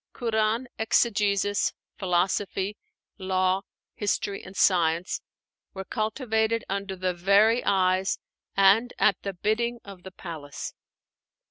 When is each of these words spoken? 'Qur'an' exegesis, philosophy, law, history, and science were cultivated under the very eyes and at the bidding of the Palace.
'Qur'an' 0.13 0.67
exegesis, 0.79 1.75
philosophy, 1.99 2.75
law, 3.19 3.61
history, 3.93 4.41
and 4.43 4.57
science 4.57 5.21
were 5.75 5.83
cultivated 5.85 6.65
under 6.67 6.95
the 6.95 7.13
very 7.13 7.63
eyes 7.63 8.17
and 8.57 8.93
at 8.97 9.21
the 9.21 9.33
bidding 9.33 9.79
of 9.85 10.01
the 10.01 10.09
Palace. 10.11 10.73